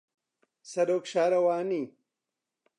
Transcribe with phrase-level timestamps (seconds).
[0.71, 1.83] سەرۆک شارەوانی